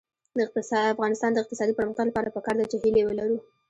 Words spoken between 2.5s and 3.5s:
ده چې هیلې ولرو.